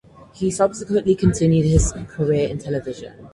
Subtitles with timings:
[0.33, 3.29] He subsequently continued his career in television.